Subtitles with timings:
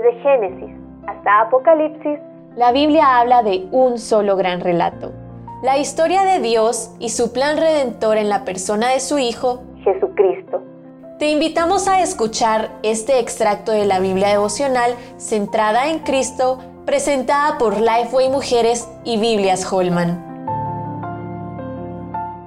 [0.00, 2.18] Desde Génesis hasta Apocalipsis,
[2.56, 5.12] la Biblia habla de un solo gran relato.
[5.62, 10.62] La historia de Dios y su plan redentor en la persona de su Hijo, Jesucristo.
[11.18, 17.78] Te invitamos a escuchar este extracto de la Biblia devocional centrada en Cristo, presentada por
[17.78, 20.24] Lifeway Mujeres y Biblias Holman.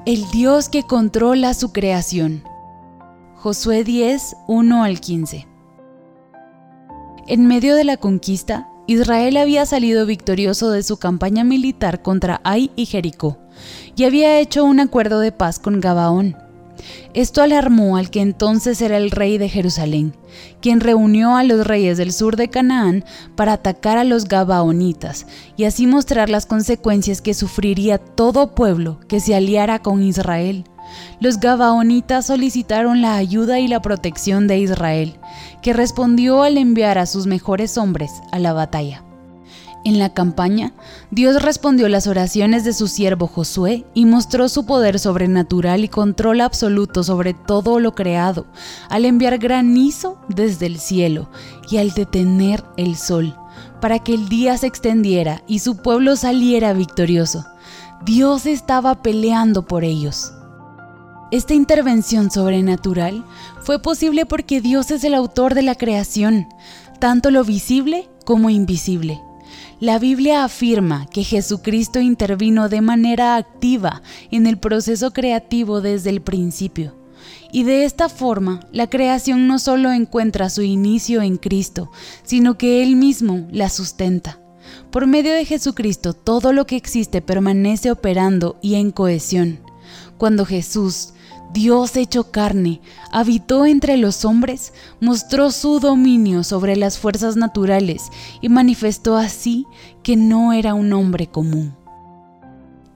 [0.08, 2.44] El Dios que controla su creación.
[3.36, 5.53] Josué 10, 1 al 15.
[7.26, 12.70] En medio de la conquista, Israel había salido victorioso de su campaña militar contra Ai
[12.76, 13.38] y Jericó,
[13.96, 16.36] y había hecho un acuerdo de paz con Gabaón.
[17.14, 20.14] Esto alarmó al que entonces era el rey de Jerusalén,
[20.60, 23.06] quien reunió a los reyes del sur de Canaán
[23.38, 29.22] para atacar a los Gabaonitas y así mostrar las consecuencias que sufriría todo pueblo que
[29.22, 30.66] se aliara con Israel.
[31.20, 35.20] Los Gabaonitas solicitaron la ayuda y la protección de Israel,
[35.62, 39.04] que respondió al enviar a sus mejores hombres a la batalla.
[39.86, 40.72] En la campaña,
[41.12, 46.40] Dios respondió las oraciones de su siervo Josué y mostró su poder sobrenatural y control
[46.40, 48.46] absoluto sobre todo lo creado,
[48.90, 51.30] al enviar granizo desde el cielo
[51.70, 53.36] y al detener el sol,
[53.82, 57.46] para que el día se extendiera y su pueblo saliera victorioso.
[58.06, 60.32] Dios estaba peleando por ellos.
[61.34, 63.26] Esta intervención sobrenatural
[63.64, 66.48] fue posible porque Dios es el autor de la creación,
[67.00, 69.20] tanto lo visible como invisible.
[69.80, 76.22] La Biblia afirma que Jesucristo intervino de manera activa en el proceso creativo desde el
[76.22, 76.96] principio.
[77.52, 81.90] Y de esta forma, la creación no solo encuentra su inicio en Cristo,
[82.22, 84.40] sino que Él mismo la sustenta.
[84.92, 89.62] Por medio de Jesucristo, todo lo que existe permanece operando y en cohesión.
[90.20, 91.14] Cuando Jesús,
[91.54, 98.02] Dios hecho carne, habitó entre los hombres, mostró su dominio sobre las fuerzas naturales
[98.42, 99.68] y manifestó así
[100.02, 101.76] que no era un hombre común.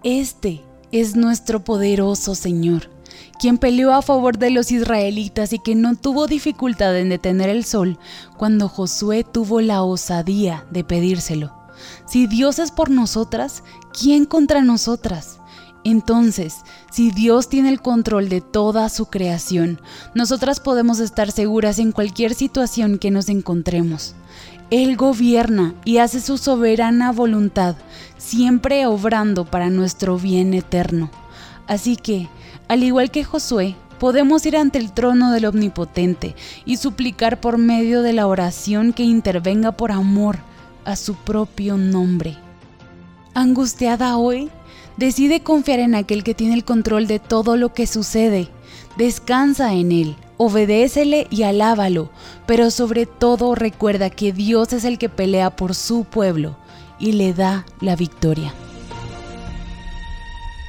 [0.04, 2.90] Este es nuestro poderoso Señor,
[3.40, 7.64] quien peleó a favor de los israelitas y que no tuvo dificultad en detener el
[7.64, 8.00] sol
[8.38, 11.54] cuando Josué tuvo la osadía de pedírselo.
[12.08, 15.40] Si Dios es por nosotras, ¿quién contra nosotras?
[15.84, 16.58] Entonces,
[16.92, 19.80] si Dios tiene el control de toda su creación,
[20.14, 24.16] nosotras podemos estar seguras en cualquier situación que nos encontremos.
[24.70, 27.76] Él gobierna y hace su soberana voluntad,
[28.18, 31.10] siempre obrando para nuestro bien eterno.
[31.68, 32.28] Así que,
[32.68, 38.02] al igual que Josué, podemos ir ante el trono del Omnipotente y suplicar por medio
[38.02, 40.40] de la oración que intervenga por amor
[40.84, 42.38] a su propio nombre.
[43.38, 44.50] Angustiada hoy,
[44.98, 48.48] Decide confiar en aquel que tiene el control de todo lo que sucede.
[48.98, 52.10] Descansa en Él, obedécele y alábalo,
[52.48, 56.56] pero sobre todo recuerda que Dios es el que pelea por su pueblo
[56.98, 58.52] y le da la victoria.